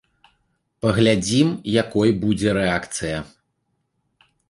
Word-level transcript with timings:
Паглядзім, 0.85 1.47
якой 1.83 2.17
будзе 2.25 2.49
рэакцыя. 2.61 3.17